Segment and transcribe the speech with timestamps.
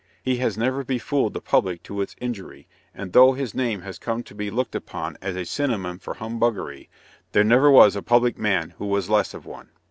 [0.23, 4.23] He has never befooled the public to its injury, and, though his name has come
[4.23, 6.89] to be looked upon as a synonym for humbuggery,
[7.33, 9.69] there never was a public man who was less of one.